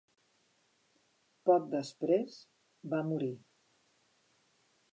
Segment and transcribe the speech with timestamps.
[1.49, 2.39] Poc després,
[2.95, 3.31] va morir.